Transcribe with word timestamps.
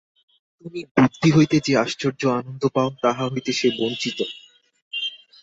তুমি 0.59 0.81
বুদ্ধি 0.95 1.29
হইতে 1.31 1.57
যে 1.65 1.73
আশ্চর্য 1.77 2.21
আনন্দ 2.31 2.63
পাও, 2.75 2.89
তাহা 3.03 3.23
হইতে 3.27 3.51
সে 3.53 3.67
বঞ্চিত। 3.79 4.19